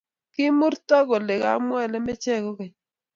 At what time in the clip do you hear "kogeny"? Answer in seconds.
2.43-2.75